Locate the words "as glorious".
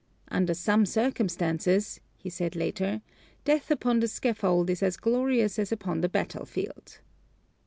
4.81-5.59